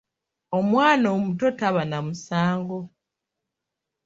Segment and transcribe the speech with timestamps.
[0.57, 2.79] Omwana omuto taba na musango.